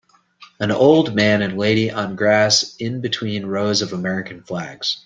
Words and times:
An 0.59 0.71
old 0.71 1.13
man 1.13 1.43
and 1.43 1.59
lady 1.59 1.91
on 1.91 2.15
grass 2.15 2.75
in 2.79 3.01
between 3.01 3.45
rows 3.45 3.83
of 3.83 3.93
American 3.93 4.41
flags. 4.41 4.97